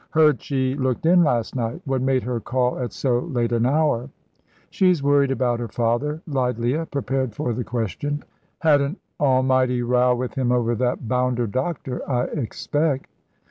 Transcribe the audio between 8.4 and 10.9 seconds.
"Had an almighty row with him over